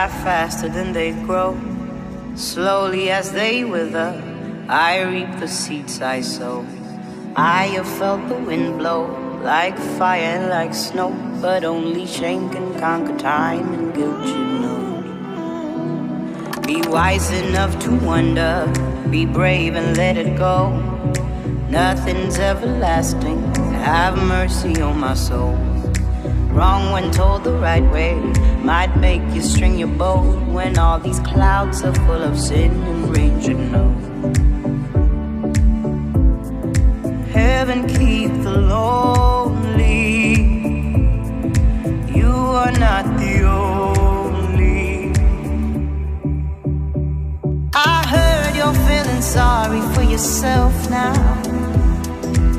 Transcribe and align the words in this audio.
die 0.00 0.22
faster 0.24 0.68
than 0.68 0.92
they 0.92 1.12
grow. 1.26 1.50
Slowly 2.34 3.10
as 3.10 3.32
they 3.32 3.64
wither, 3.64 4.10
I 4.68 5.02
reap 5.02 5.30
the 5.40 5.48
seeds 5.48 6.00
I 6.00 6.22
sow. 6.22 6.64
I 7.36 7.62
have 7.76 7.90
felt 7.98 8.28
the 8.28 8.38
wind 8.48 8.78
blow 8.78 9.02
like 9.42 9.78
fire, 9.98 10.32
and 10.36 10.48
like 10.50 10.74
snow, 10.74 11.10
but 11.40 11.64
only 11.64 12.06
shame 12.06 12.50
can 12.50 12.78
conquer 12.78 13.16
time 13.18 13.72
and 13.74 13.94
guilt, 13.94 14.26
you 14.26 14.46
know. 14.62 14.82
Be 16.66 16.82
wise 16.96 17.30
enough 17.30 17.78
to 17.84 17.90
wonder, 18.10 18.54
be 19.10 19.24
brave 19.24 19.74
and 19.76 19.96
let 19.96 20.16
it 20.16 20.36
go. 20.36 20.56
Nothing's 21.68 22.38
everlasting. 22.38 23.40
Have 23.90 24.16
mercy 24.18 24.80
on 24.82 24.98
my 25.00 25.14
soul. 25.14 25.69
Wrong 26.60 26.92
when 26.92 27.10
told 27.10 27.44
the 27.44 27.54
right 27.54 27.90
way 27.90 28.16
might 28.62 28.94
make 28.98 29.22
you 29.34 29.40
string 29.40 29.78
your 29.78 29.88
bow 29.88 30.20
when 30.56 30.76
all 30.78 30.98
these 30.98 31.18
clouds 31.20 31.82
are 31.82 31.94
full 32.04 32.22
of 32.22 32.38
sin 32.38 32.70
and 32.90 33.16
rain, 33.16 33.40
you 33.40 33.54
know. 33.54 33.88
Heaven 37.32 37.88
keep 37.88 38.30
the 38.42 38.58
lonely. 38.74 40.34
You 42.18 42.34
are 42.62 42.72
not 42.72 43.04
the 43.16 43.34
only. 43.44 45.14
I 47.72 48.04
heard 48.14 48.54
you're 48.54 48.80
feeling 48.86 49.22
sorry 49.22 49.80
for 49.94 50.02
yourself 50.02 50.74
now 50.90 51.40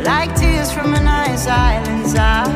like 0.04 0.36
tears 0.36 0.72
from 0.72 0.96
an 0.96 1.06
ice 1.06 1.46
island's 1.46 2.16
eye. 2.16 2.52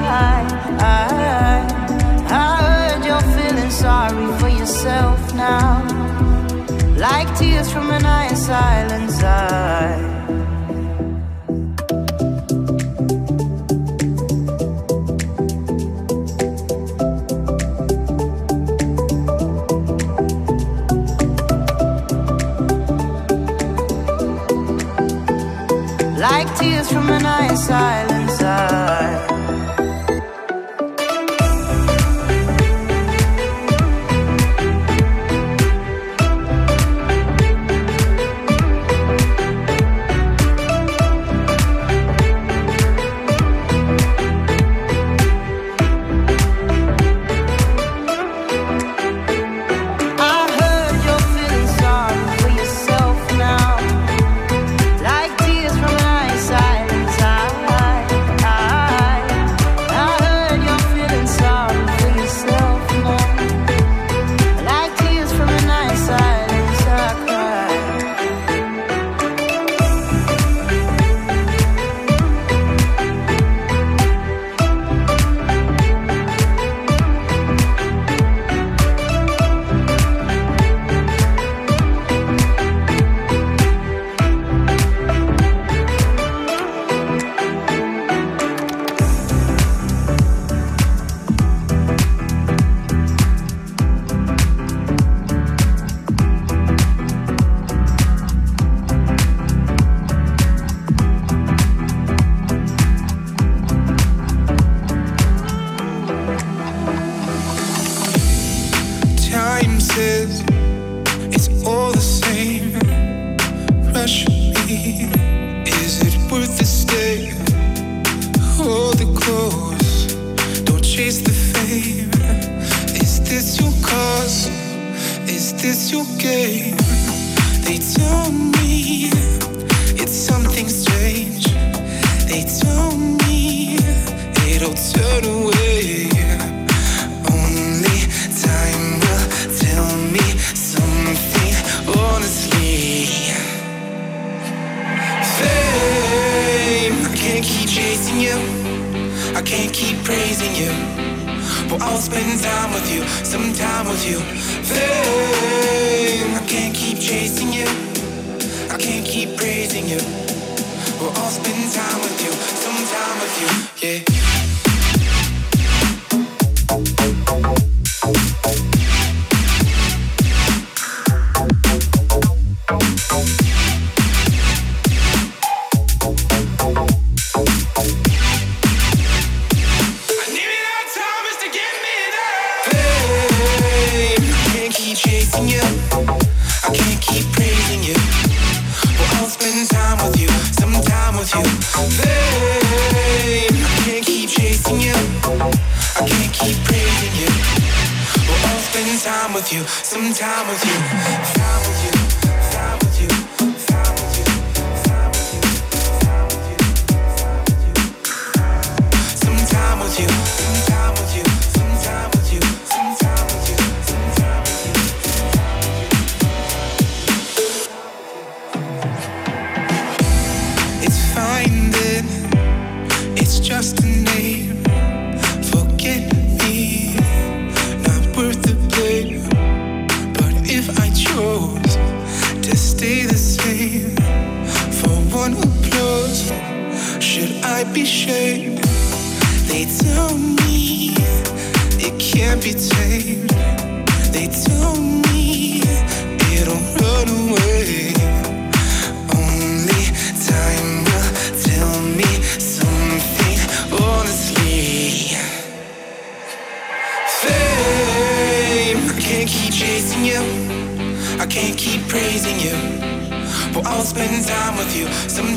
Now, 5.36 5.84
like 6.98 7.38
tears 7.38 7.72
from 7.72 7.92
an 7.92 8.06
ice 8.06 8.50
island's 8.50 9.24
eye. 9.24 10.16
tears 26.60 26.92
from 26.92 27.10
an 27.10 27.26
iron 27.26 27.58
silence. 27.58 28.25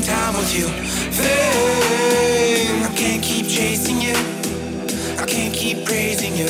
time 0.09 0.33
with 0.33 0.51
you. 0.57 0.67
fame. 1.17 2.83
I 2.83 2.91
can't 2.95 3.23
keep 3.23 3.47
chasing 3.47 4.01
you. 4.01 4.15
I 5.21 5.25
can't 5.25 5.53
keep 5.53 5.85
praising 5.85 6.35
you. 6.35 6.49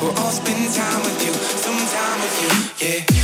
We'll 0.00 0.16
all 0.18 0.30
spend 0.30 0.72
time 0.74 1.00
with 1.02 1.18
you, 1.26 1.32
some 1.64 1.80
time 1.96 2.18
with 2.22 2.36
you, 2.42 2.50
yeah. 2.86 3.21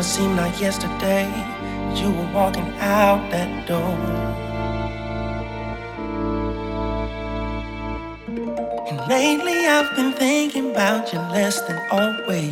it 0.00 0.04
seemed 0.04 0.36
like 0.38 0.58
yesterday 0.58 1.28
that 1.28 1.98
you 2.00 2.10
were 2.10 2.32
walking 2.32 2.66
out 2.78 3.20
that 3.30 3.66
door. 3.68 3.98
And 8.88 8.98
lately 9.10 9.66
I've 9.66 9.94
been 9.96 10.12
thinking 10.14 10.70
about 10.70 11.12
you 11.12 11.18
less 11.18 11.60
than 11.68 11.78
always. 11.90 12.50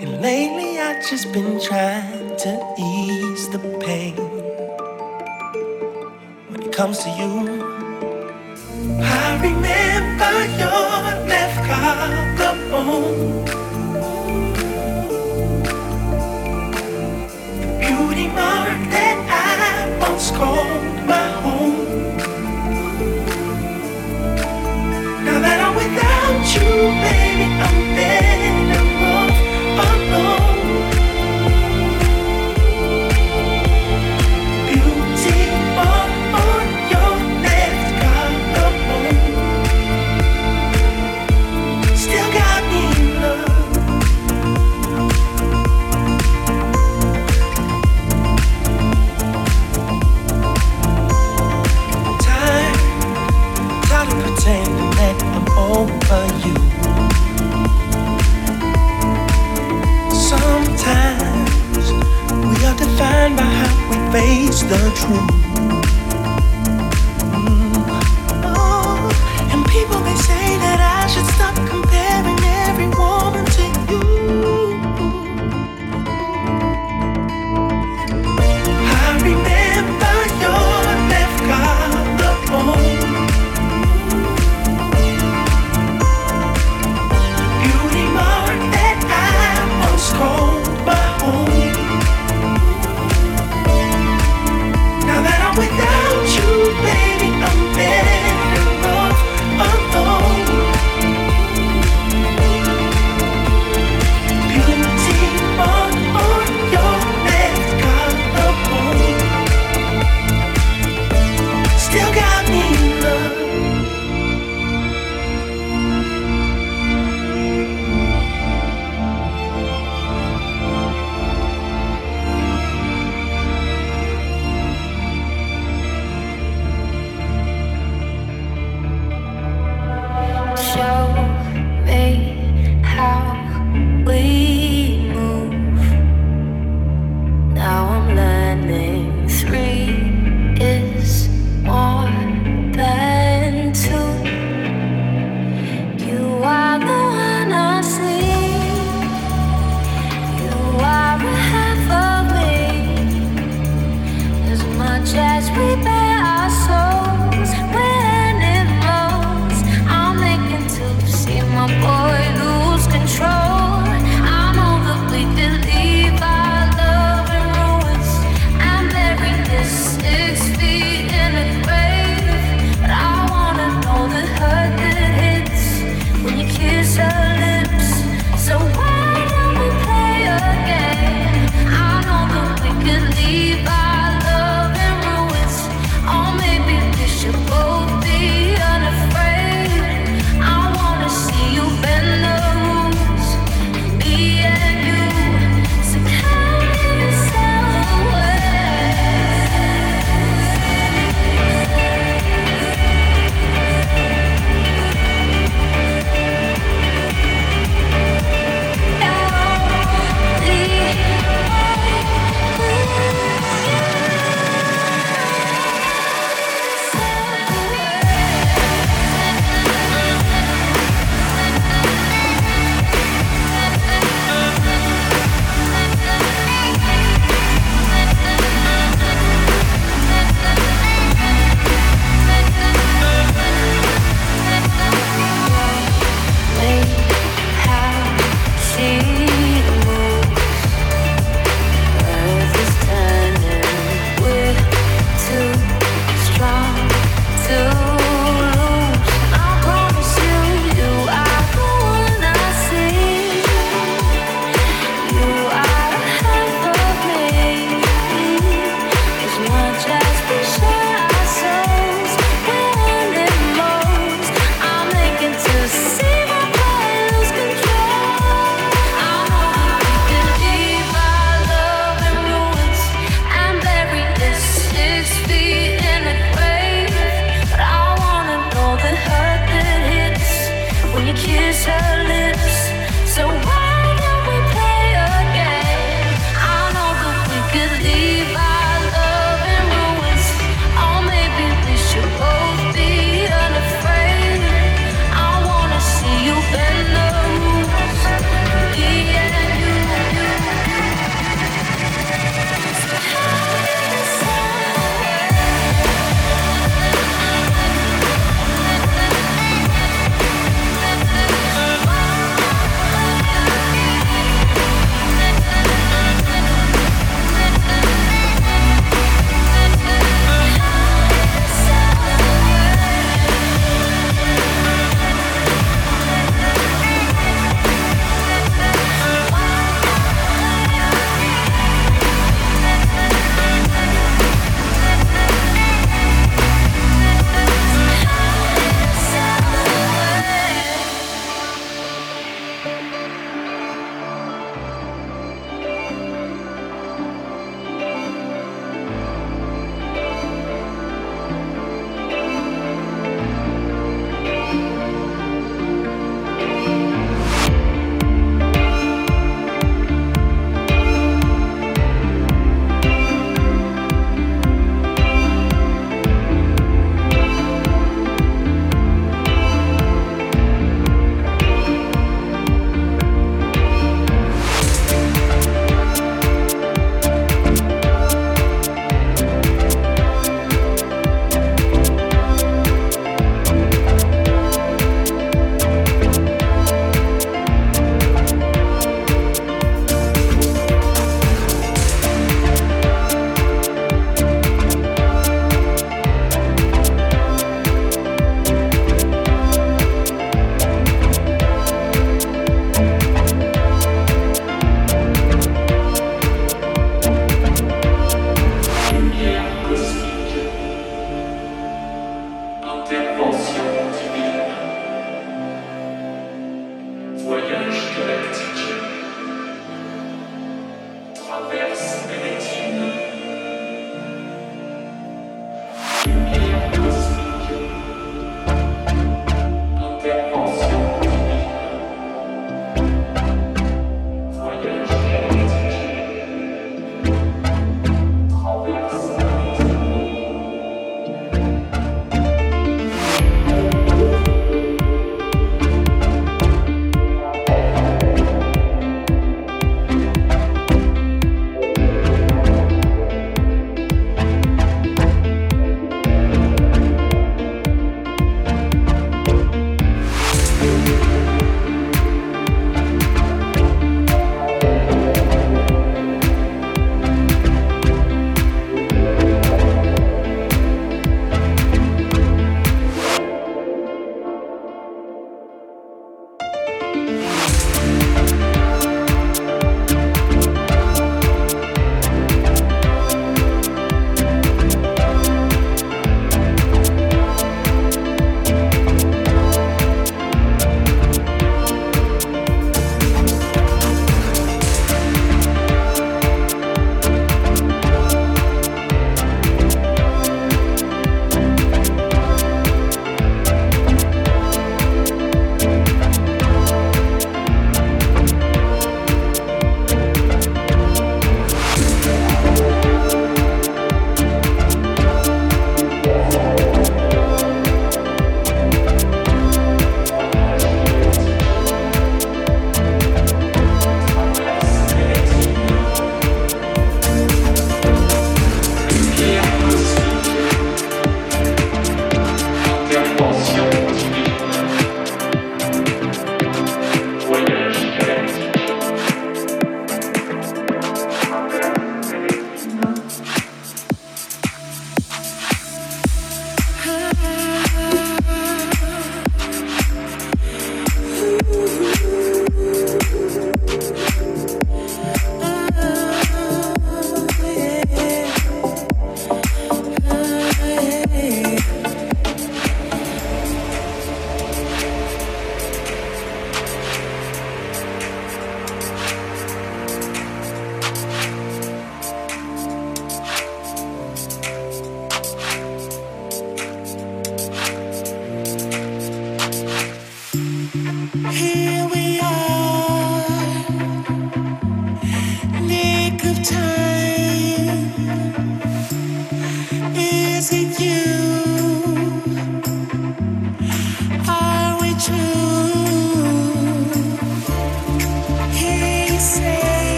And 0.00 0.22
lately 0.22 0.78
I've 0.78 1.04
just 1.10 1.32
been 1.32 1.60
trying 1.60 2.36
to 2.44 2.74
ease 2.78 3.48
the 3.48 3.58
pain 3.84 4.14
when 6.48 6.62
it 6.62 6.72
comes 6.72 6.98
to 7.00 7.10
you. 7.10 7.53
Face 65.06 65.53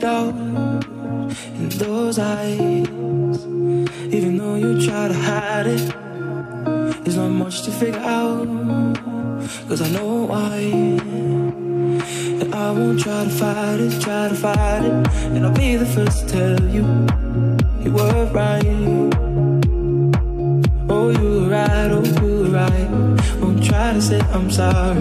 doubt 0.00 0.34
in 0.34 1.68
those 1.76 2.18
eyes. 2.18 2.88
Even 4.16 4.38
though 4.38 4.54
you 4.54 4.80
try 4.84 5.08
to 5.08 5.14
hide 5.14 5.66
it, 5.66 7.04
there's 7.04 7.16
not 7.16 7.28
much 7.28 7.62
to 7.62 7.70
figure 7.70 8.00
out. 8.00 8.46
Cause 9.68 9.82
I 9.82 9.90
know 9.90 10.24
why. 10.24 10.56
And 12.40 12.54
I 12.54 12.70
won't 12.72 12.98
try 12.98 13.24
to 13.24 13.30
fight 13.30 13.80
it, 13.80 14.00
try 14.00 14.28
to 14.28 14.34
fight 14.34 14.84
it. 14.84 14.92
And 15.34 15.44
I'll 15.44 15.52
be 15.52 15.76
the 15.76 15.86
first 15.86 16.28
to 16.28 16.32
tell 16.34 16.62
you, 16.76 16.84
you 17.84 17.92
were 17.92 18.24
right. 18.32 18.64
Oh, 20.88 21.10
you 21.10 21.28
were 21.42 21.48
right, 21.50 21.90
oh, 21.90 22.02
you 22.02 22.38
were 22.38 22.50
right. 22.50 22.88
Won't 23.40 23.62
try 23.62 23.92
to 23.92 24.00
say 24.00 24.20
I'm 24.32 24.50
sorry 24.50 24.98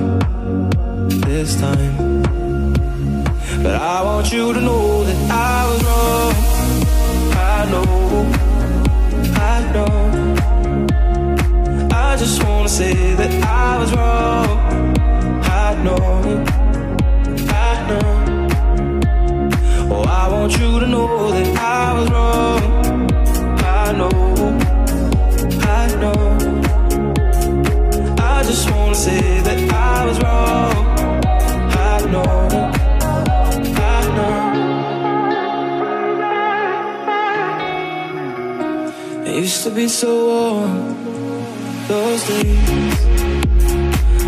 this 1.26 1.60
time. 1.60 2.39
But 3.62 3.76
I 3.76 4.02
want 4.04 4.32
you 4.32 4.54
to 4.54 4.62
know 4.62 5.04
that 5.04 5.32
I 5.32 5.66
was 5.70 5.84
wrong. 5.84 6.34
I 7.36 7.66
know, 7.72 7.84
I 9.36 9.56
know. 9.74 9.94
I 11.92 12.16
just 12.16 12.42
wanna 12.44 12.70
say 12.70 12.94
that 13.16 13.32
I 13.44 13.78
was 13.80 13.92
wrong. 13.92 14.50
I 15.44 15.76
know, 15.84 15.98
I 17.50 17.72
know. 17.90 18.10
Oh, 19.92 20.04
I 20.04 20.30
want 20.32 20.54
you 20.58 20.80
to 20.80 20.88
know 20.88 21.32
that 21.32 21.58
I 21.58 21.94
was 22.00 22.10
wrong. 22.16 22.62
I 23.62 23.92
know, 24.00 24.18
I 25.78 25.88
know. 26.02 26.22
I 28.18 28.44
just 28.44 28.72
wanna 28.72 28.96
say 28.96 29.42
that. 29.42 29.59
used 39.60 39.70
to 39.70 39.76
be 39.76 39.88
so 39.90 40.26
warm 40.28 40.74
those 41.88 42.24
days. 42.28 42.70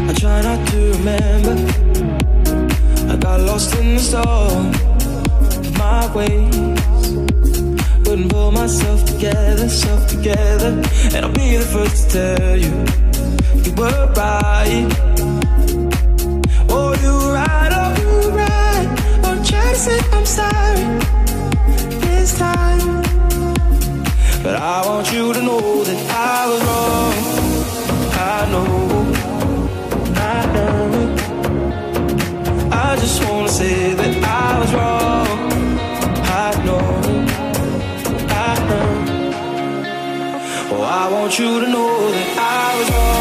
I 0.09 0.13
try 0.13 0.41
not 0.41 0.67
to 0.67 0.77
remember. 0.95 1.55
I 3.09 3.15
got 3.15 3.39
lost 3.39 3.73
in 3.77 3.95
the 3.95 4.01
storm 4.01 4.73
of 5.57 5.77
my 5.77 6.13
ways. 6.13 6.55
Couldn't 8.03 8.29
pull 8.29 8.51
myself 8.51 9.05
together, 9.05 9.69
self 9.69 10.07
together. 10.07 10.71
And 11.13 11.25
I'll 11.25 11.33
be 11.33 11.55
the 11.55 11.69
first 11.75 12.09
to 12.11 12.35
tell 12.35 12.57
you, 12.57 12.75
you 13.63 13.71
were 13.75 14.13
right. 14.17 14.87
Oh, 16.69 16.93
you 17.03 17.13
were 17.21 17.33
right, 17.35 17.71
oh, 17.79 17.91
you 18.01 18.07
were 18.17 18.35
right. 18.35 18.87
Don't 19.23 19.45
try 19.47 19.71
to 19.71 19.79
say 19.79 19.99
I'm 20.11 20.25
sorry. 20.25 21.20
But 24.43 24.55
I 24.55 24.85
want 24.87 25.11
you 25.13 25.33
to 25.33 25.41
know 25.41 25.83
that 25.83 25.99
I 26.09 26.47
was 26.49 26.61
wrong. 26.67 27.13
I 28.33 28.39
know, 28.53 28.71
I 30.15 30.39
know. 30.55 30.81
I 32.71 32.95
just 32.95 33.23
wanna 33.23 33.49
say 33.49 33.93
that 33.93 34.23
I 34.23 34.59
was 34.59 34.73
wrong. 34.73 35.27
I 36.43 36.49
know, 36.65 36.85
I 38.47 38.53
know. 38.69 38.89
Oh, 40.73 40.83
I 41.01 41.11
want 41.11 41.37
you 41.39 41.59
to 41.63 41.67
know 41.67 42.11
that 42.11 42.37
I 42.37 42.79
was 42.79 42.89
wrong. 42.91 43.20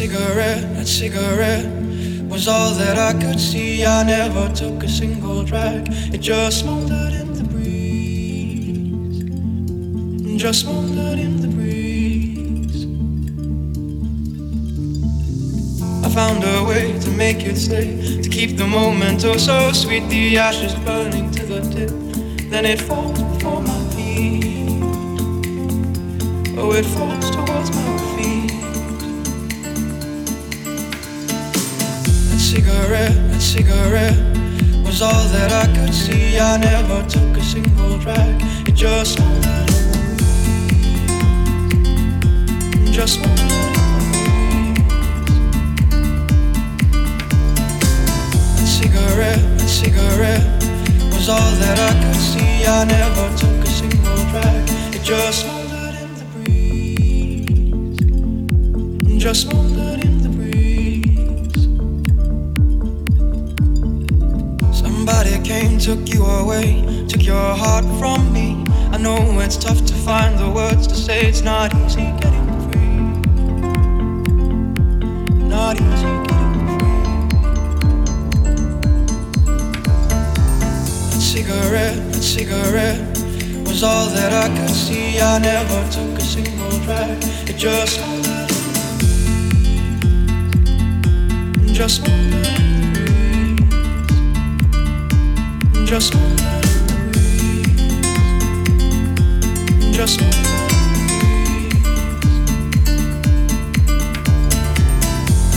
Cigarette, 0.00 0.64
that 0.76 0.88
cigarette 0.88 1.66
was 2.26 2.48
all 2.48 2.72
that 2.72 2.96
I 2.96 3.12
could 3.20 3.38
see. 3.38 3.84
I 3.84 4.02
never 4.02 4.48
took 4.54 4.82
a 4.82 4.88
single 4.88 5.42
drag. 5.44 5.88
It 6.14 6.22
just 6.22 6.60
smoldered 6.60 7.12
in 7.12 7.34
the 7.34 7.44
breeze. 7.44 9.20
Just 10.40 10.60
smoldered 10.62 11.18
in 11.18 11.42
the 11.42 11.48
breeze. 11.48 12.86
I 16.06 16.08
found 16.08 16.44
a 16.44 16.64
way 16.64 16.98
to 17.00 17.10
make 17.10 17.44
it 17.44 17.58
stay, 17.58 18.22
to 18.22 18.28
keep 18.30 18.56
the 18.56 18.66
moment 18.66 19.22
oh 19.26 19.36
so 19.36 19.70
sweet. 19.72 20.08
The 20.08 20.38
ashes 20.38 20.74
burning 20.76 21.30
to 21.32 21.44
the 21.44 21.60
tip, 21.74 21.90
then 22.50 22.64
it 22.64 22.80
falls 22.80 23.20
before 23.20 23.60
my 23.60 23.80
feet. 23.94 24.80
Oh, 26.56 26.72
it 26.72 26.86
falls 26.86 27.30
towards 27.30 27.49
cigarette, 32.50 33.14
that 33.30 33.40
cigarette 33.40 34.18
was 34.84 35.00
all 35.02 35.24
that 35.34 35.52
I 35.52 35.66
could 35.72 35.94
see. 35.94 36.36
I 36.36 36.58
never 36.58 37.00
took 37.08 37.36
a 37.36 37.42
single 37.42 37.96
drag. 37.98 38.42
It 38.66 38.74
just 38.74 39.18
just. 42.90 43.22
That 48.56 48.66
cigarette, 48.66 49.42
that 49.58 49.68
cigarette 49.68 50.44
was 51.14 51.28
all 51.28 51.52
that 51.62 51.78
I 51.78 51.92
could 52.02 52.20
see. 52.30 52.66
I 52.66 52.84
never 52.84 53.30
took 53.38 53.62
a 53.62 53.66
single 53.68 54.24
drag. 54.32 54.68
It 54.92 55.02
just 55.04 55.42
smoldered 55.42 55.94
in 56.02 56.10
the 56.18 56.24
breeze, 56.34 58.02
just 59.22 59.69
Somebody 65.10 65.42
came, 65.42 65.78
took 65.78 66.08
you 66.14 66.24
away, 66.24 66.84
took 67.08 67.24
your 67.24 67.54
heart 67.56 67.84
from 67.98 68.32
me. 68.32 68.64
I 68.92 68.96
know 68.96 69.40
it's 69.40 69.56
tough 69.56 69.84
to 69.84 69.92
find 69.92 70.38
the 70.38 70.48
words 70.48 70.86
to 70.86 70.94
say. 70.94 71.26
It's 71.26 71.42
not 71.42 71.74
easy 71.74 72.12
getting 72.20 72.46
free. 72.70 72.96
Not 75.48 75.80
easy 75.80 76.12
getting 76.28 76.66
free. 76.78 77.02
Cigarette, 81.20 82.14
cigarette 82.14 83.02
was 83.66 83.82
all 83.82 84.06
that 84.10 84.32
I 84.32 84.48
could 84.56 84.70
see. 84.70 85.18
I 85.18 85.40
never 85.40 85.90
took 85.90 86.18
a 86.18 86.20
single 86.20 86.78
drag. 86.84 87.18
It 87.48 87.56
just 87.56 87.98
just 91.74 92.06
just 95.90 96.12
just 99.92 100.20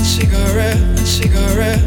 cigarette, 0.04 0.98
cigarette 1.06 1.84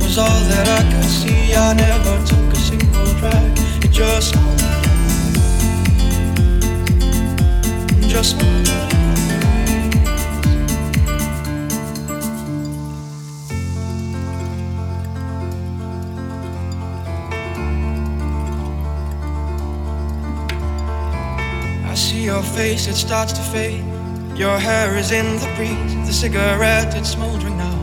was 0.00 0.16
all 0.16 0.26
that 0.48 0.66
I 0.66 0.90
could 0.90 1.04
see. 1.04 1.54
I 1.54 1.74
never 1.74 2.26
took 2.26 2.52
a 2.54 2.56
single 2.56 3.04
drag. 3.20 3.84
It 3.84 3.90
just 3.90 4.53
face, 22.54 22.86
it 22.86 22.94
starts 22.94 23.32
to 23.32 23.42
fade. 23.42 23.84
Your 24.36 24.58
hair 24.58 24.96
is 24.96 25.10
in 25.10 25.26
the 25.42 25.50
breeze, 25.56 26.06
the 26.06 26.12
cigarette, 26.12 26.94
it's 26.94 27.10
smoldering 27.10 27.58
now. 27.58 27.78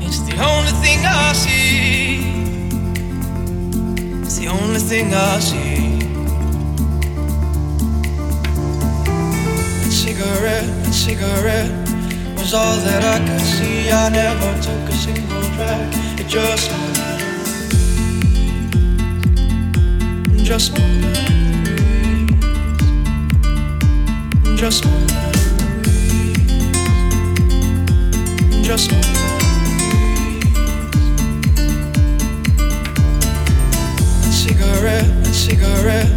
It's 0.00 0.20
the 0.20 0.36
only 0.50 0.72
thing 0.84 1.00
I 1.04 1.32
see. 1.32 2.22
It's 4.22 4.38
the 4.38 4.46
only 4.46 4.78
thing 4.78 5.12
I 5.12 5.40
see. 5.40 5.98
That 9.82 9.92
cigarette, 10.04 10.68
that 10.84 10.94
cigarette 10.94 11.72
was 12.38 12.54
all 12.54 12.76
that 12.86 13.02
I 13.14 13.18
could 13.26 13.46
see. 13.56 13.90
I 13.90 14.08
never 14.08 14.50
took 14.62 14.88
a 14.88 14.92
single 14.92 15.42
drag. 15.56 16.20
It 16.20 16.28
just, 16.28 16.70
just, 20.44 21.41
just, 24.62 24.84
just. 28.62 28.90
Cigarette, 34.30 35.26
cigarette 35.26 36.08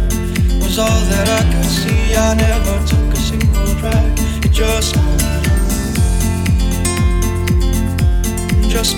was 0.62 0.78
all 0.78 0.86
that 0.86 1.28
I 1.28 1.42
could 1.52 1.64
see. 1.64 2.14
I 2.14 2.34
never 2.34 2.86
took 2.86 3.12
a 3.12 3.16
single 3.16 3.74
drag. 3.80 4.16
It 4.44 4.52
just. 4.52 4.94
just 8.70 8.96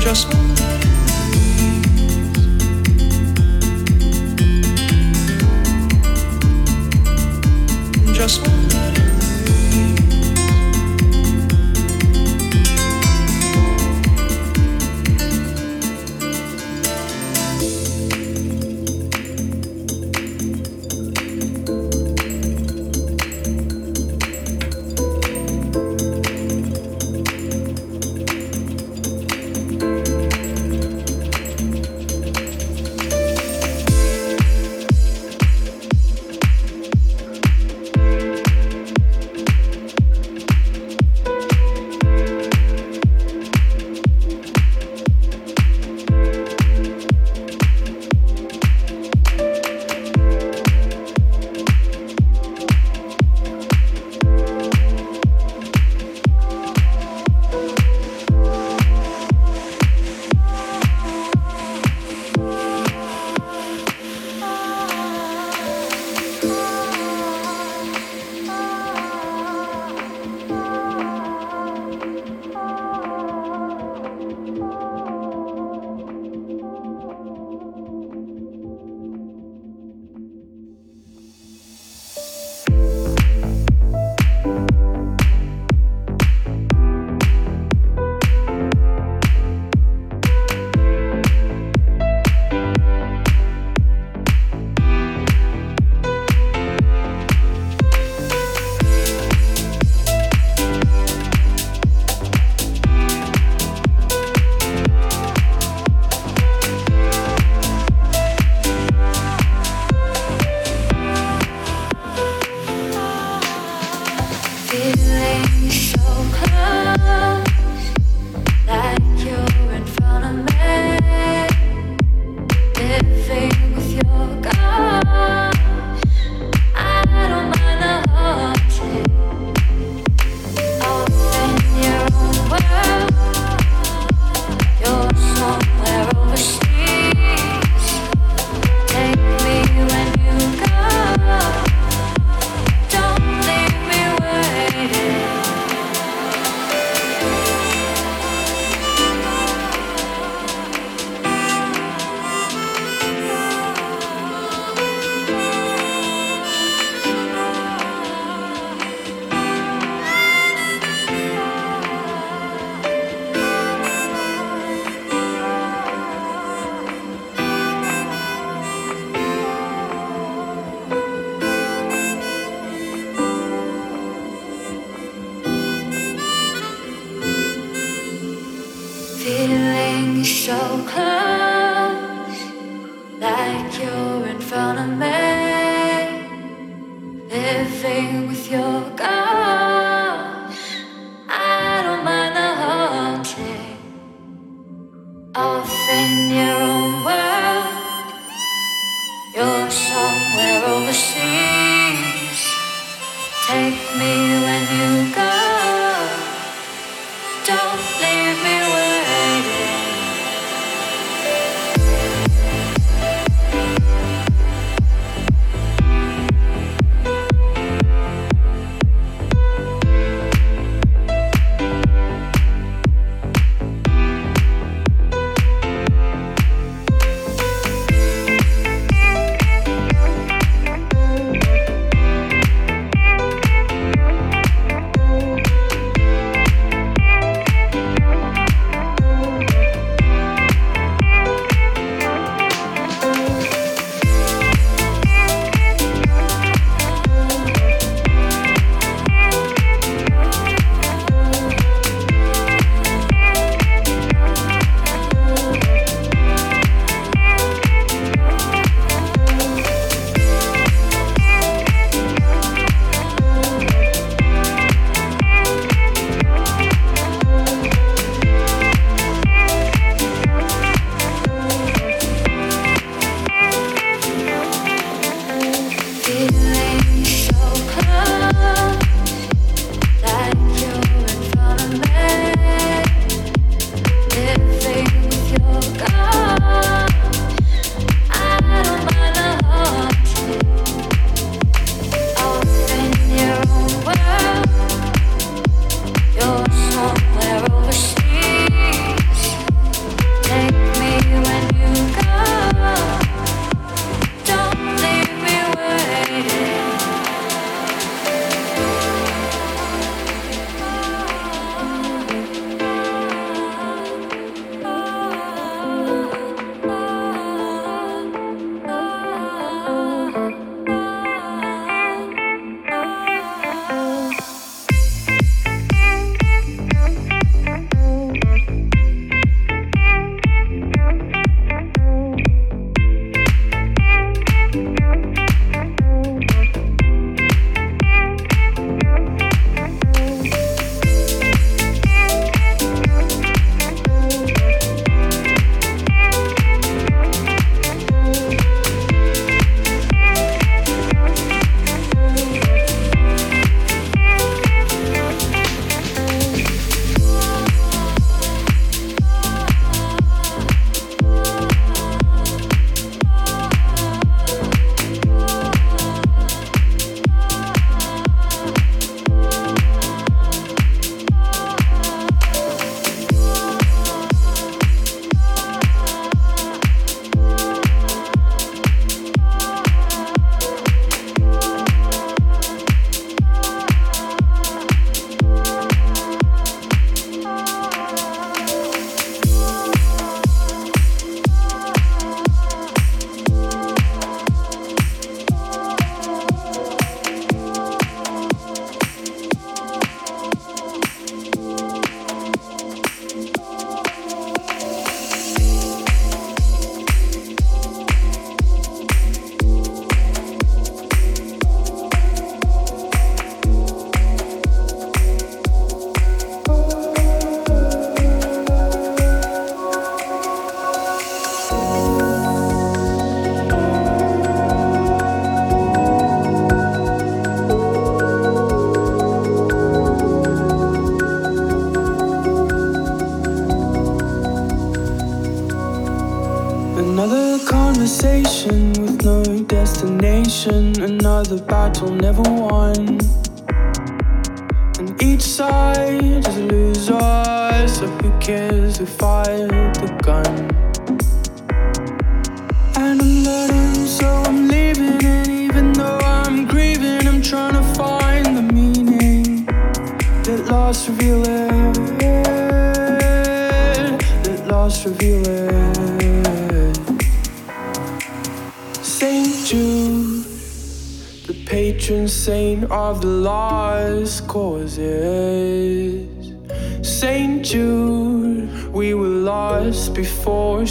just 0.00 0.49
just 8.20 8.79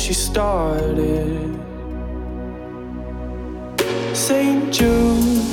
she 0.10 0.16
started. 0.16 1.38
Saint 4.16 4.74
Jude, 4.74 5.46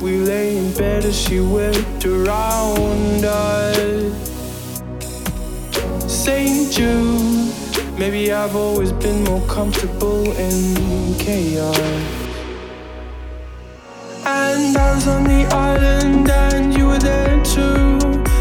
we 0.00 0.18
lay 0.18 0.58
in 0.58 0.72
bed 0.74 1.04
as 1.04 1.18
she 1.18 1.40
whipped 1.40 2.06
around 2.06 3.24
us. 3.24 4.12
Saint 6.06 6.70
Jude, 6.70 7.52
maybe 7.98 8.32
I've 8.32 8.54
always 8.54 8.92
been 8.92 9.24
more 9.24 9.44
comfortable 9.48 10.30
in 10.38 11.18
chaos. 11.18 11.76
And 14.24 14.76
I 14.76 14.94
was 14.94 15.08
on 15.08 15.24
the 15.24 15.46
island 15.50 16.30
and 16.30 16.78
you 16.78 16.86
were 16.86 17.00
there 17.00 17.42
too. 17.42 17.98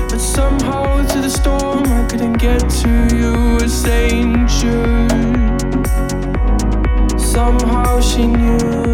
But 0.10 0.20
somehow 0.20 1.04
through 1.08 1.22
the 1.22 1.30
storm 1.32 1.86
I 1.88 2.06
couldn't 2.08 2.38
get 2.38 2.60
to 2.84 3.16
you, 3.18 3.68
Saint 3.68 4.48
Jude. 4.48 4.95
She 8.02 8.28
knew. 8.28 8.85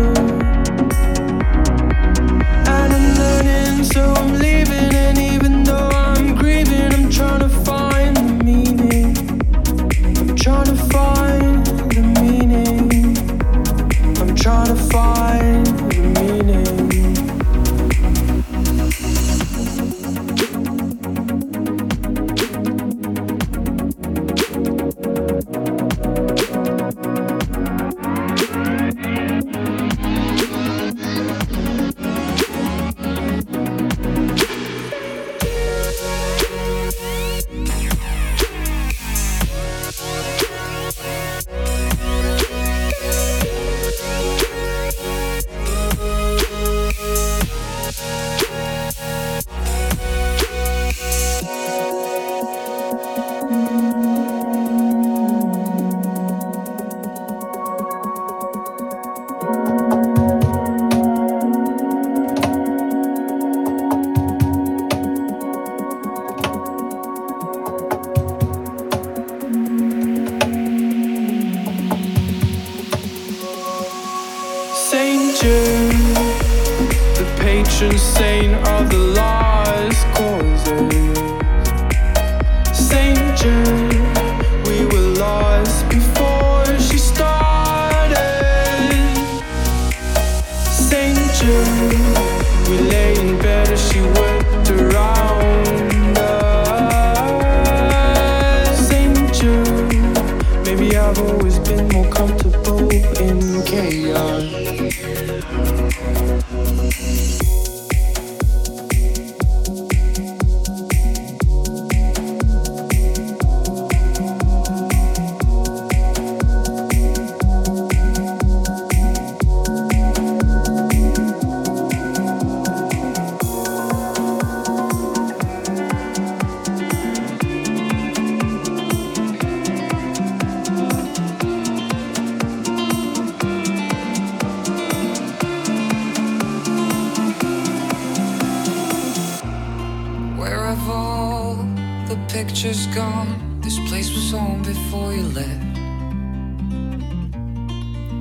Pictures 142.62 142.86
gone? 142.94 143.60
This 143.60 143.80
place 143.90 144.14
was 144.14 144.30
home 144.30 144.62
before 144.62 145.12
you 145.16 145.24
left. 145.24 145.78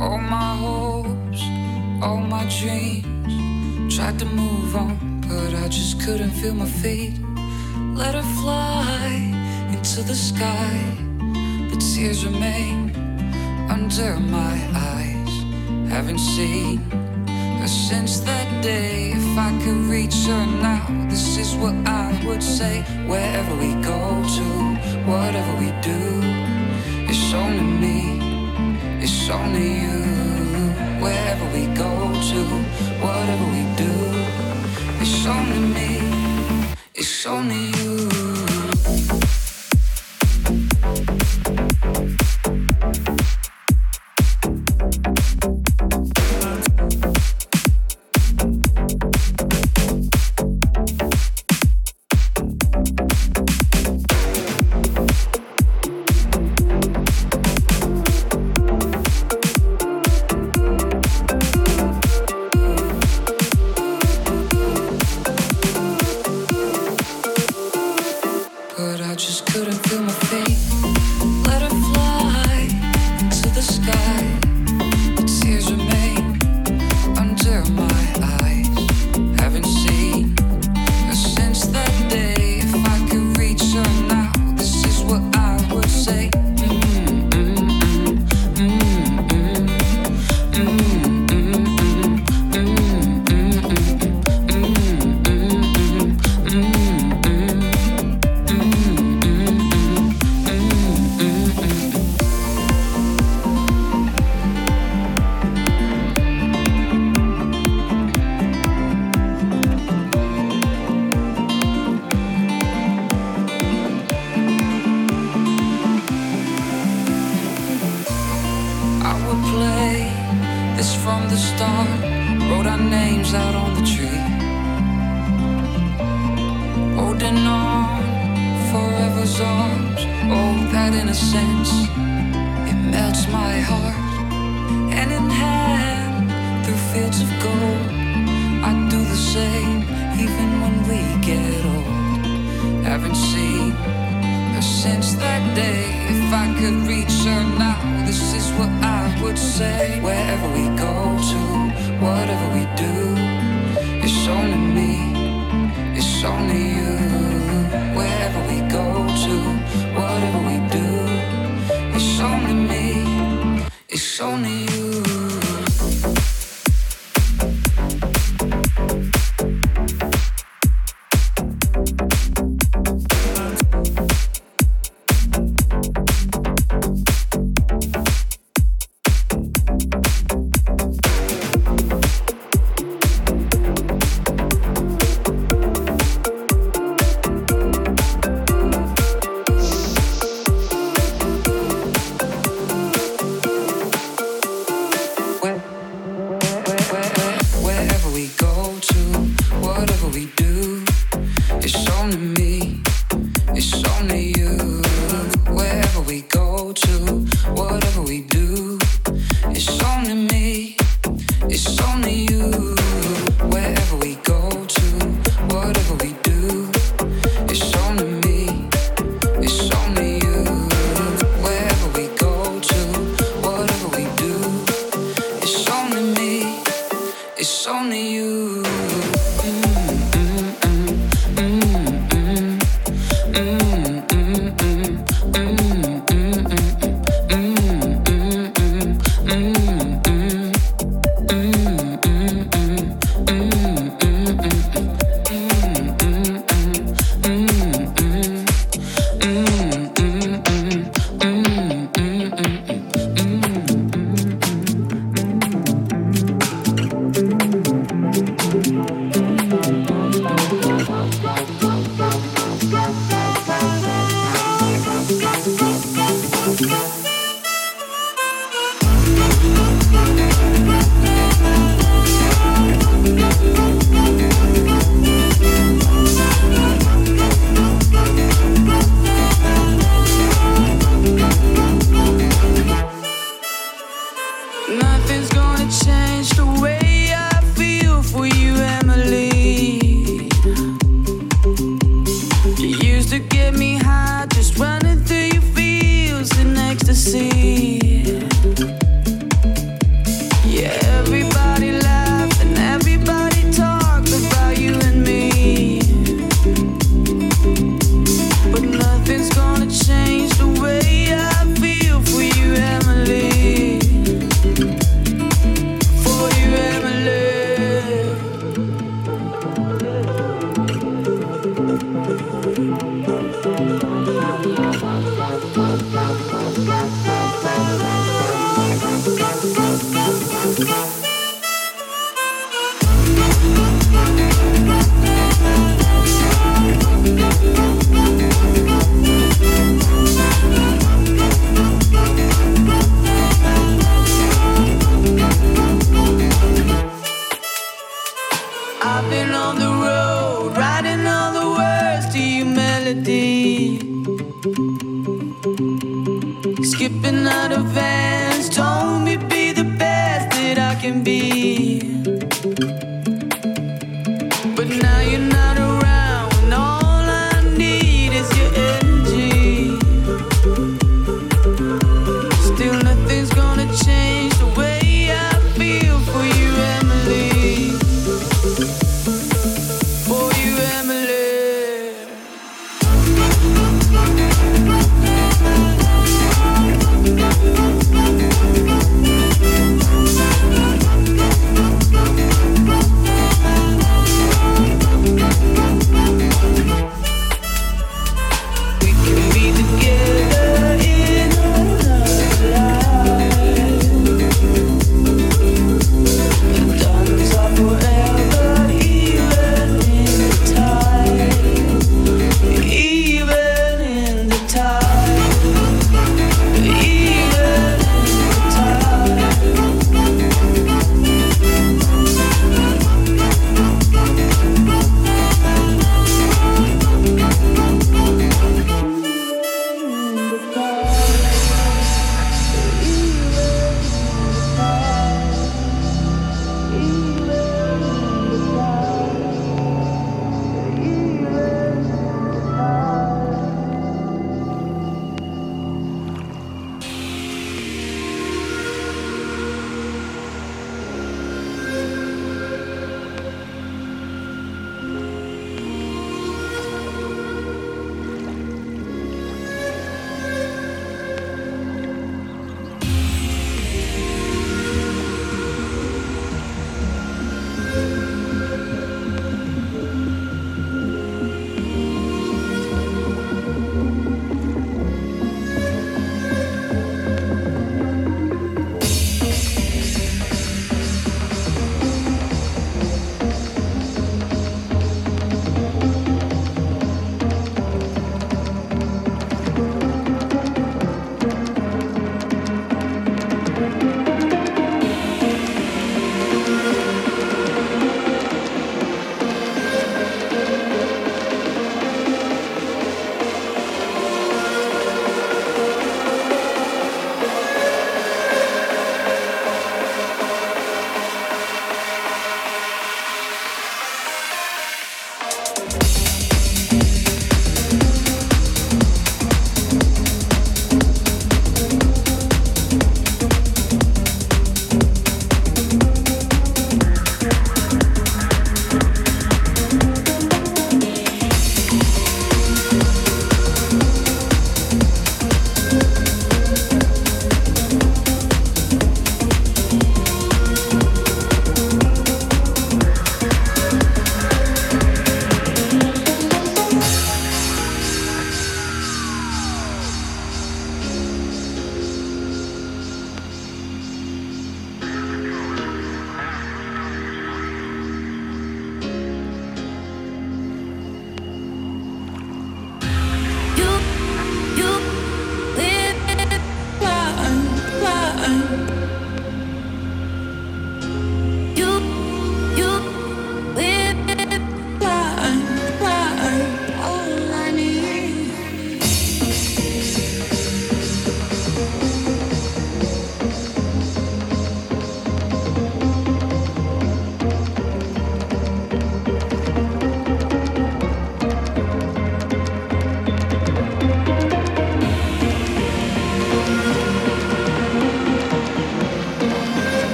All 0.00 0.16
my 0.16 0.56
hopes, 0.56 1.42
all 2.02 2.16
my 2.16 2.44
dreams. 2.58 3.94
Tried 3.94 4.18
to 4.20 4.24
move 4.24 4.74
on, 4.74 5.20
but 5.28 5.52
I 5.62 5.68
just 5.68 6.00
couldn't 6.00 6.30
feel 6.30 6.54
my 6.54 6.64
feet. 6.64 7.12
Let 7.94 8.14
her 8.14 8.28
fly 8.40 9.04
into 9.68 10.02
the 10.02 10.14
sky, 10.14 10.80
but 11.68 11.78
tears 11.78 12.24
remain 12.24 12.90
under 13.68 14.18
my 14.18 14.56
eyes. 14.94 15.32
Haven't 15.92 16.20
seen 16.20 16.80
since 17.68 18.20
that 18.20 18.62
day. 18.62 19.12
If 19.12 19.38
I 19.38 19.50
could 19.62 19.82
reach 19.90 20.26
her 20.26 20.46
now, 20.46 20.86
this 21.08 21.38
is 21.38 21.54
what 21.54 21.74
I 21.86 22.08
would 22.26 22.42
say. 22.42 22.82
Wherever 23.06 23.54
we 23.56 23.74
go 23.82 24.00
to, 24.36 24.48
whatever 25.06 25.52
we 25.62 25.70
do, 25.80 26.00
it's 27.10 27.32
only 27.34 27.64
me, 27.82 27.98
it's 29.02 29.30
only 29.30 29.68
you. 29.84 30.00
Wherever 31.04 31.46
we 31.56 31.66
go 31.74 31.92
to, 32.30 32.40
whatever 33.04 33.46
we 33.56 33.62
do, 33.76 33.94
it's 35.00 35.26
only 35.26 35.60
me, 35.76 35.90
it's 36.94 37.26
only 37.26 37.70
you. 37.78 38.21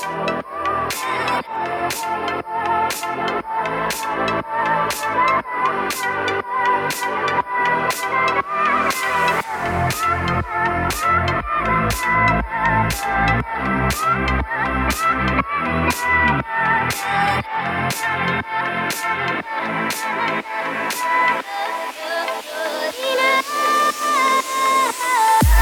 Yeah. 0.00 0.32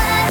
Bye. 0.00 0.30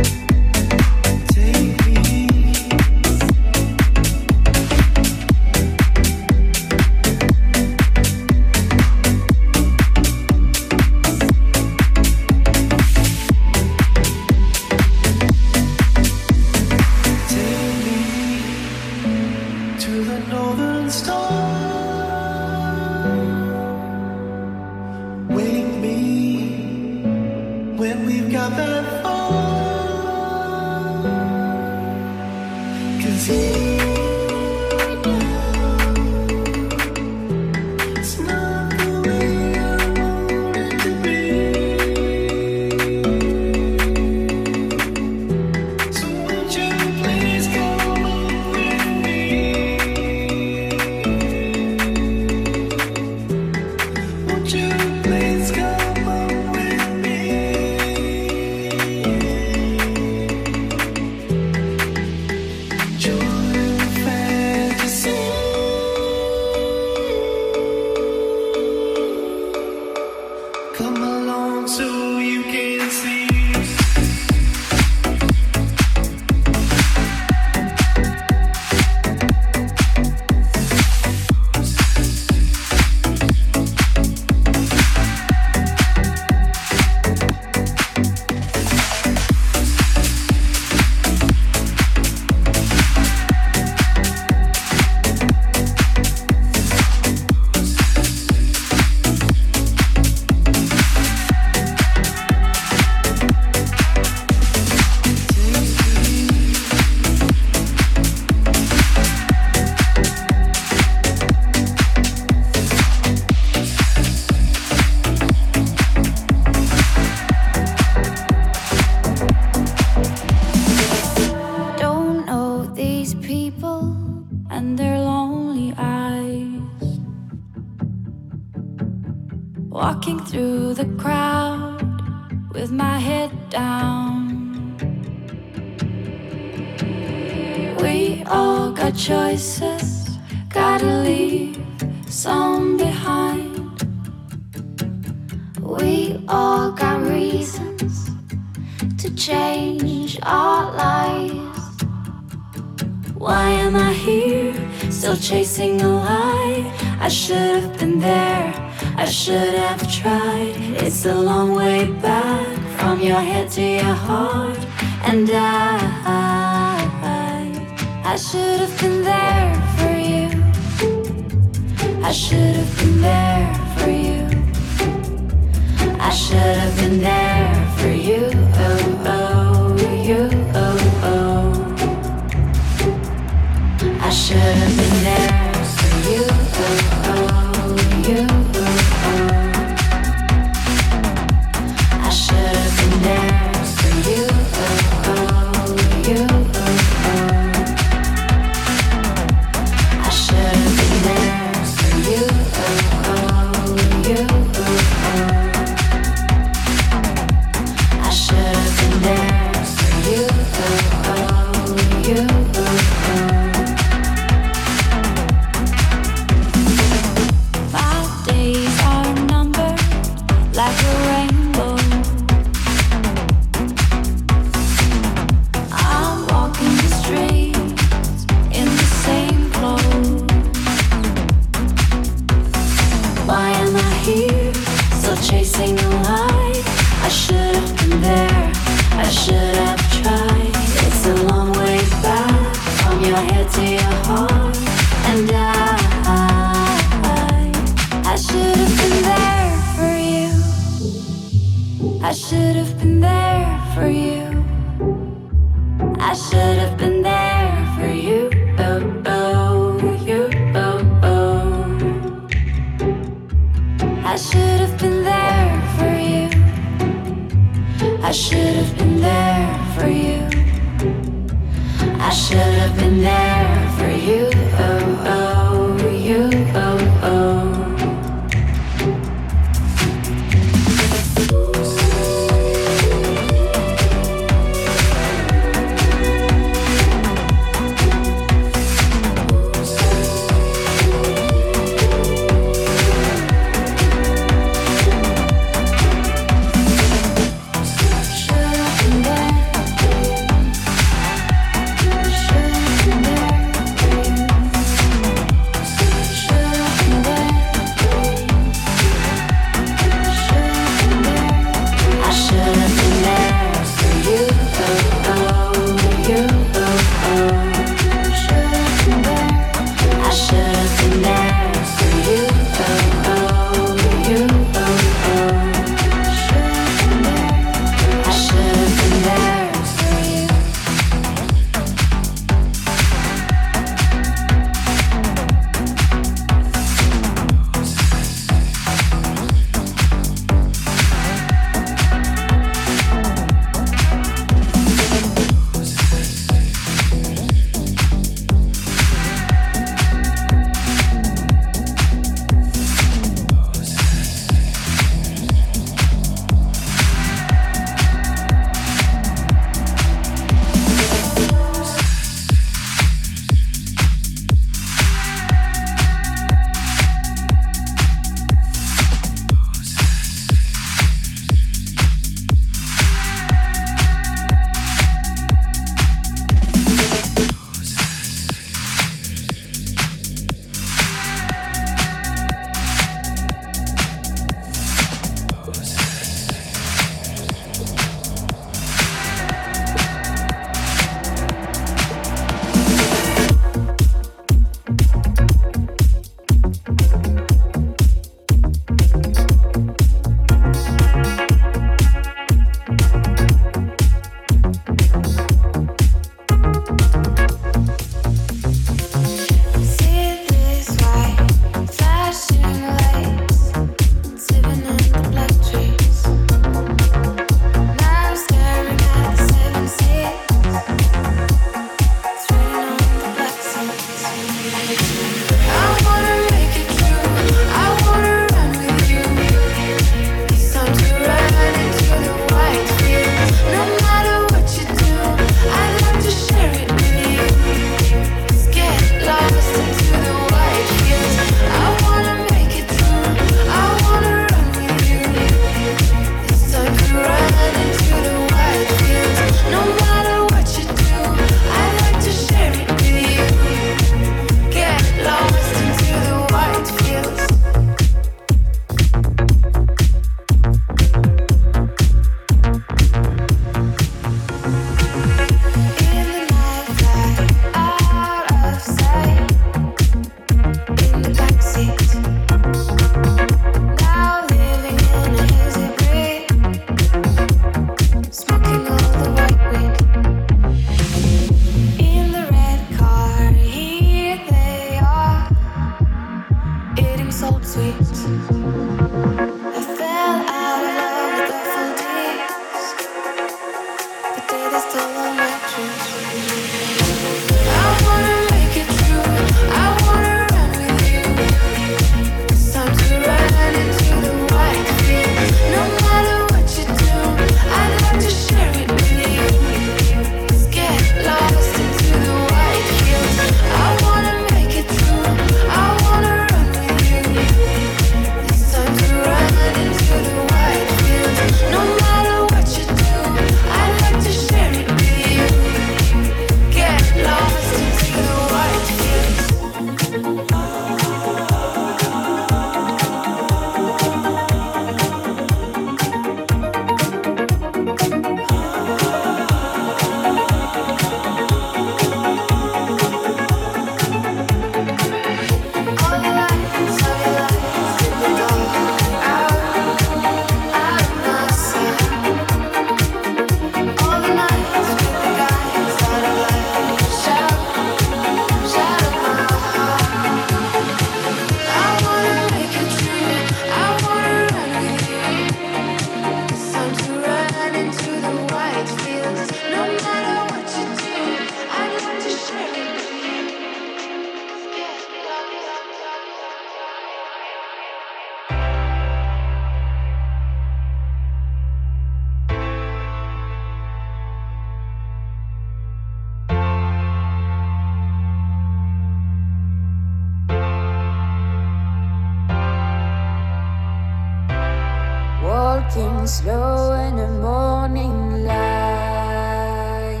walking 595.76 596.06
slow 596.06 596.72
in 596.72 596.96
the 596.96 597.08
morning 597.08 598.24
light. 598.24 600.00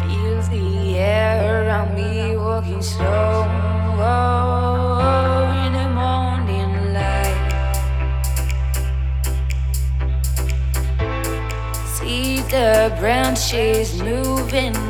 Feels 0.00 0.48
the 0.48 0.98
air 0.98 1.66
around 1.66 1.94
me 1.94 2.36
walking 2.36 2.80
slow 2.80 3.44
oh, 3.98 5.52
in 5.66 5.72
the 5.74 5.88
morning 5.90 6.94
light. 6.94 7.52
See 11.98 12.40
the 12.48 12.94
branches 12.98 14.02
moving. 14.02 14.89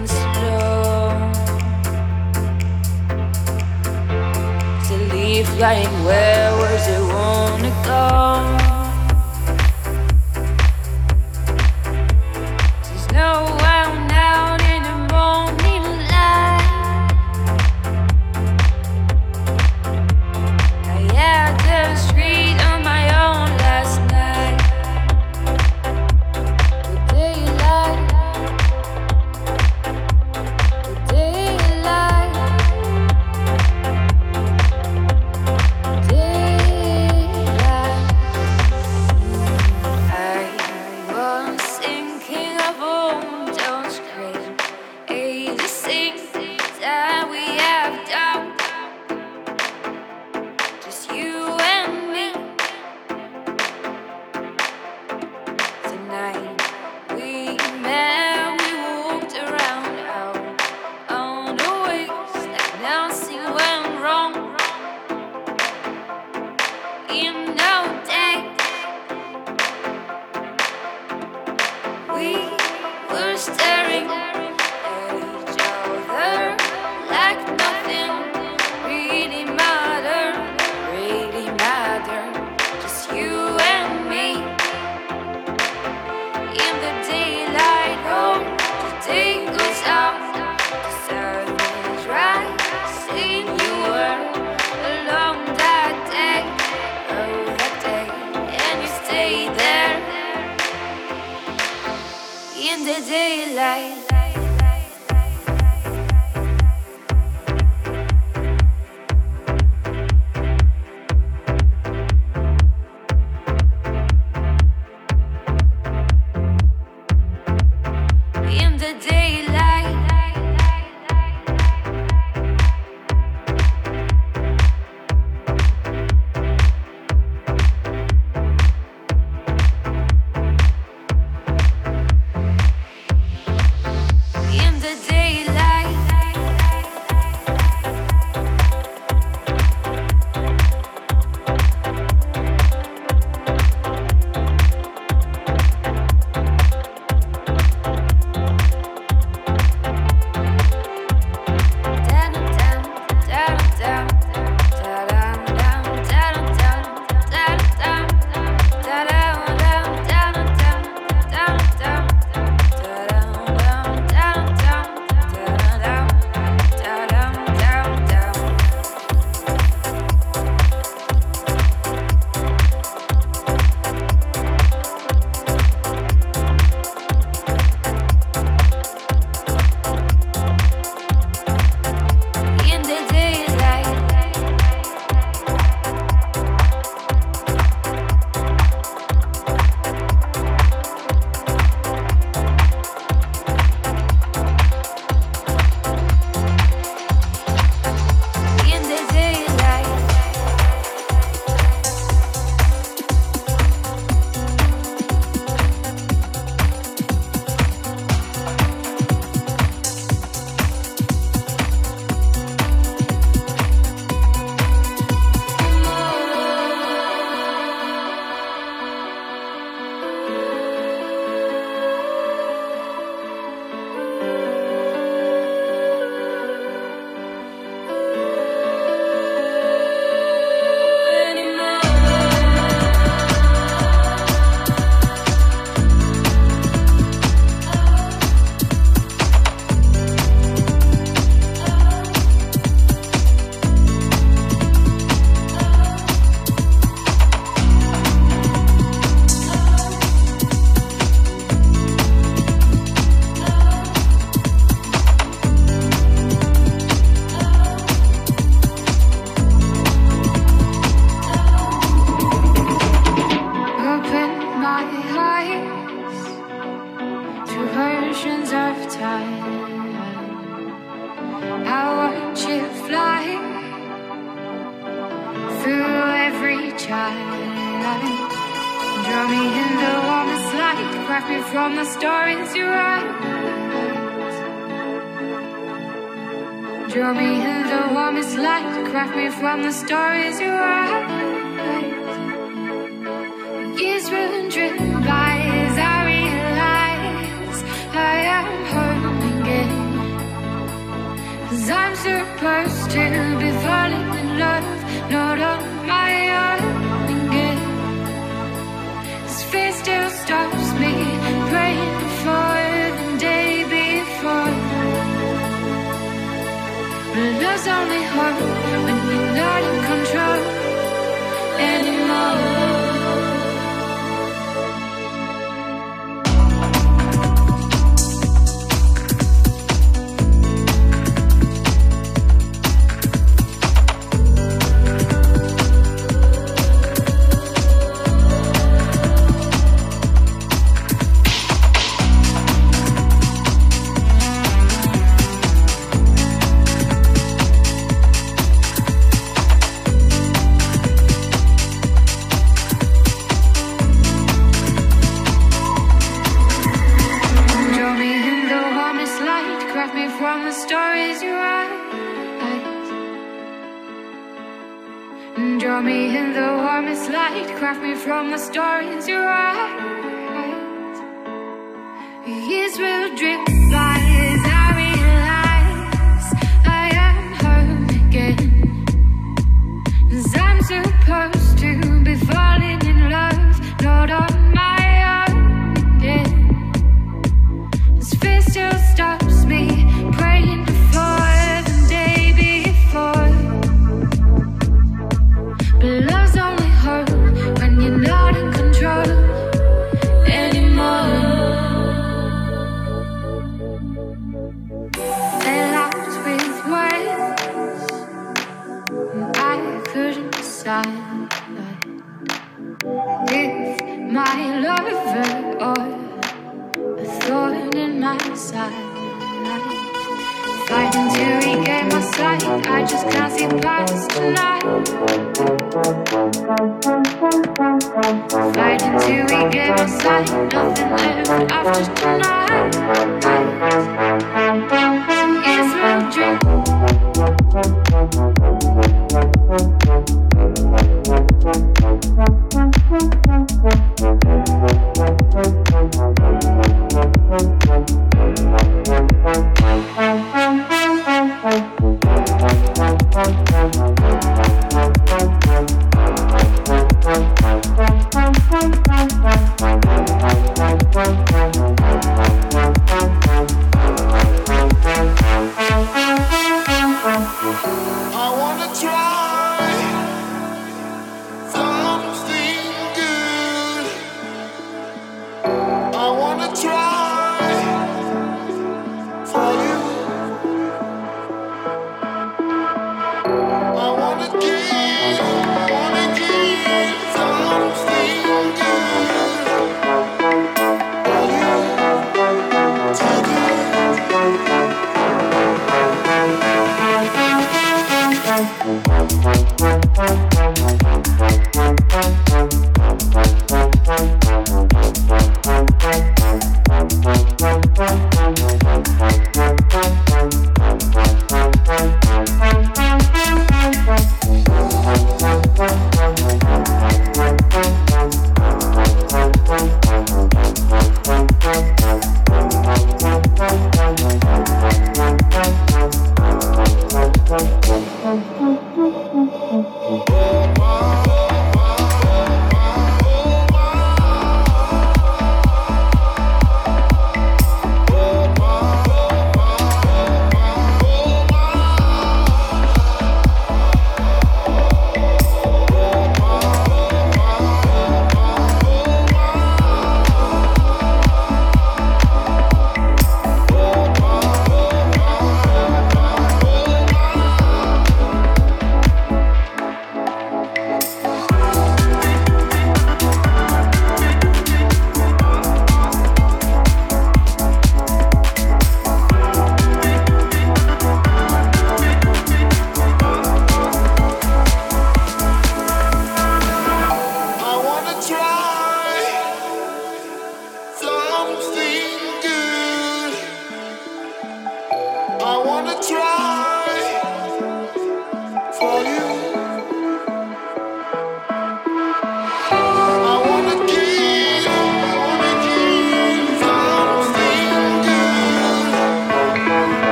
keep 5.45 5.61
ain't 5.63 5.91
where 6.05 6.53
was 6.57 6.87
it 6.89 7.01
wanna 7.15 7.71
go? 7.85 8.60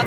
Why 0.00 0.06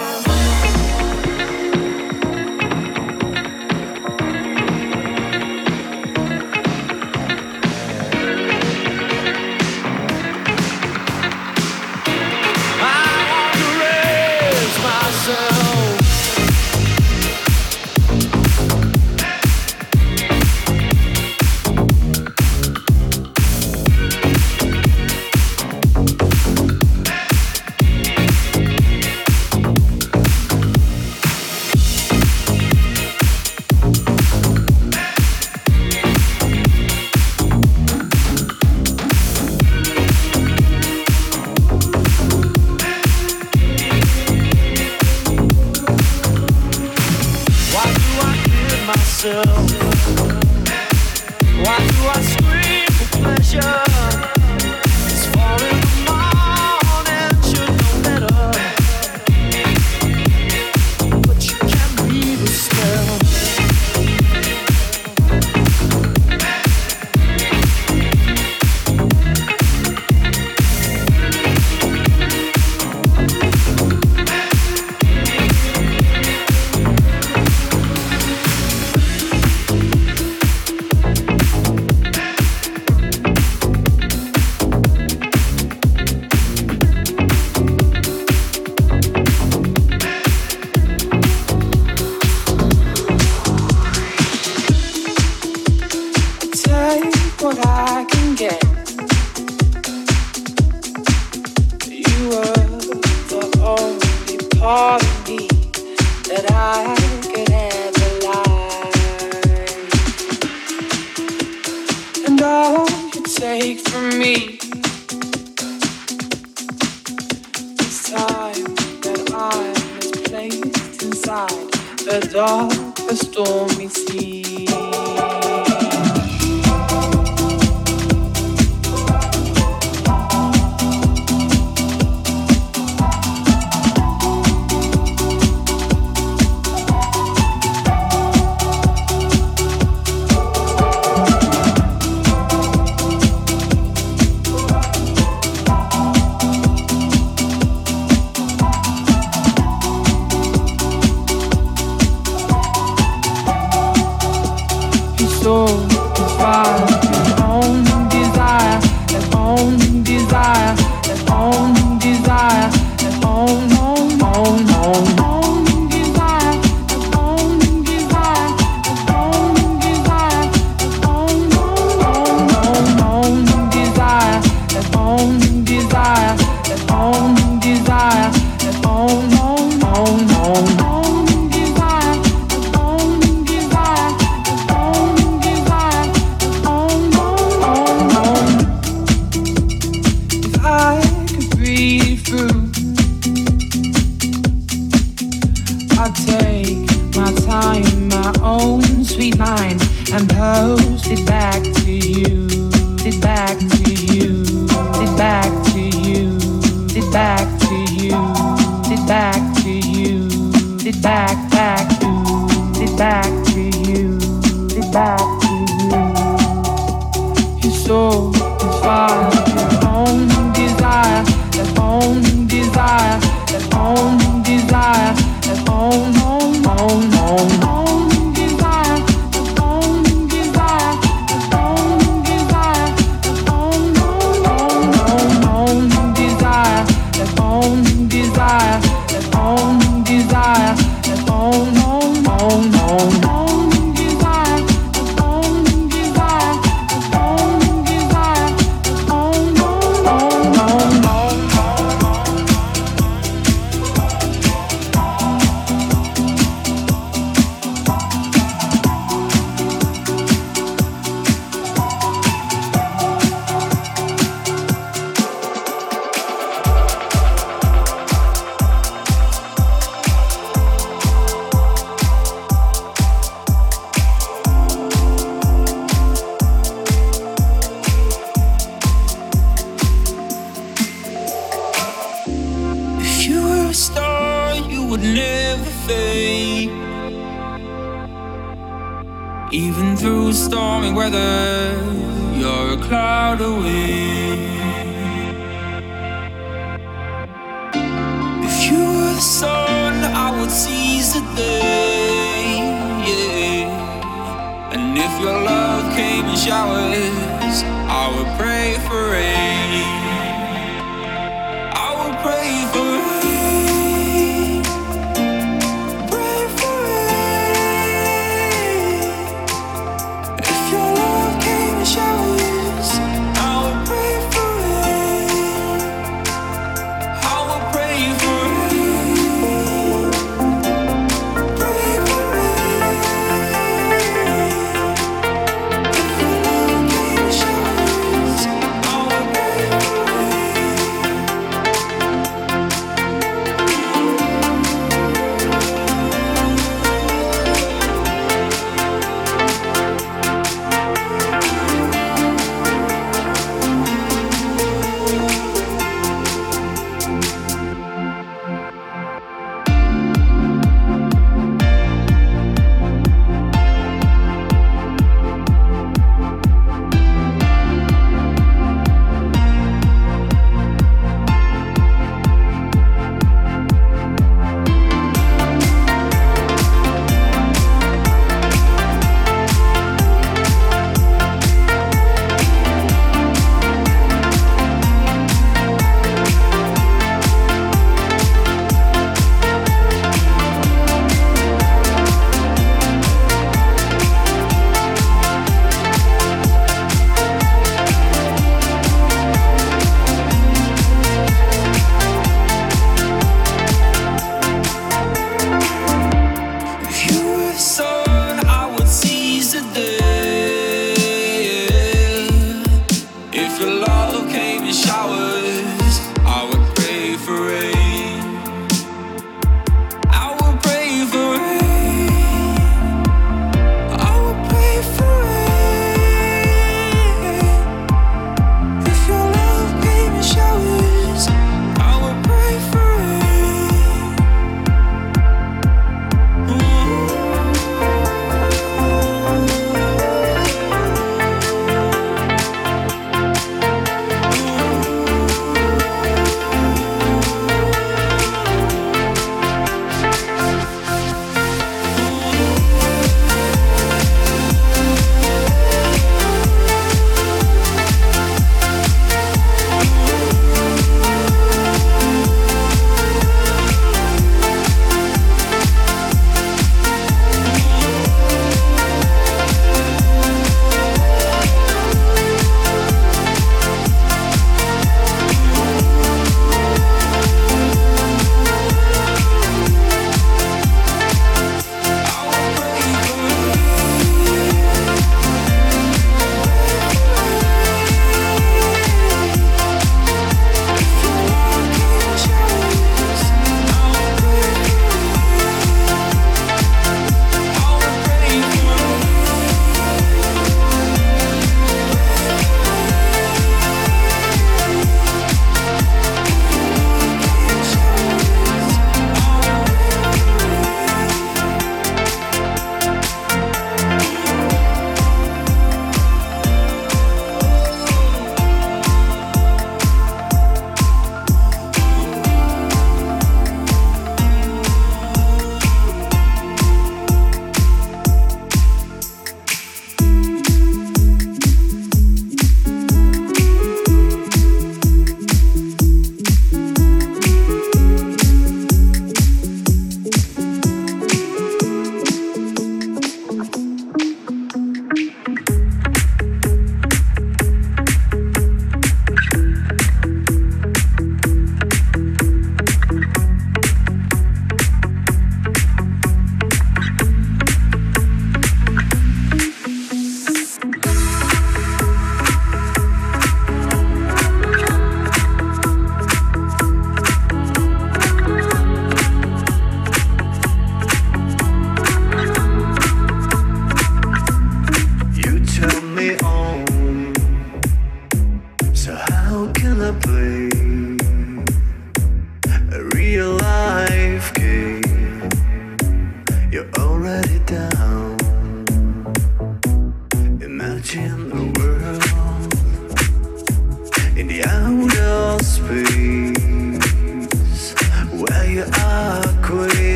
see. 123.93 124.40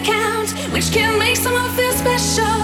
account, 0.00 0.50
which 0.72 0.90
can 0.92 1.18
make 1.18 1.36
someone 1.36 1.70
feel 1.76 1.92
special. 1.92 2.60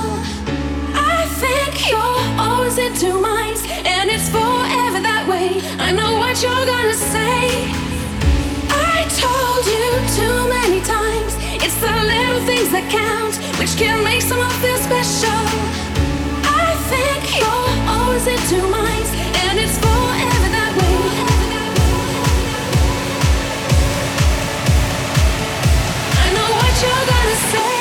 I 0.94 1.26
think 1.42 1.90
you're 1.90 2.20
always 2.38 2.78
in 2.78 2.92
two 2.94 3.20
minds, 3.20 3.62
and 3.84 4.10
it's 4.10 4.28
forever 4.28 5.00
that 5.00 5.24
way. 5.28 5.60
I 5.78 5.90
know 5.92 6.12
what 6.22 6.34
you're 6.42 6.66
gonna 6.66 6.94
say. 6.94 7.38
I 8.70 8.96
told 9.24 9.62
you 9.74 9.86
too 10.18 10.36
many 10.56 10.80
times, 10.82 11.32
it's 11.64 11.78
the 11.84 11.94
little 12.12 12.42
things 12.48 12.70
that 12.74 12.84
count, 12.90 13.34
which 13.58 13.74
can 13.76 14.02
make 14.04 14.22
someone 14.22 14.54
feel 14.62 14.78
special. 14.78 15.42
I 16.62 16.70
think 16.90 17.20
you're 17.40 17.70
always 17.94 18.26
in 18.26 18.40
two 18.52 18.66
minds, 18.68 19.10
and 19.46 19.58
it's 19.58 19.78
forever. 19.78 19.93
you're 26.84 27.06
gonna 27.06 27.36
say. 27.50 27.73